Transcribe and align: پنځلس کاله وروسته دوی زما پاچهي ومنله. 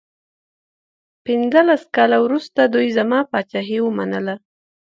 پنځلس 1.25 1.81
کاله 1.95 2.17
وروسته 2.25 2.61
دوی 2.73 2.87
زما 2.97 3.19
پاچهي 3.31 3.79
ومنله. 3.83 4.35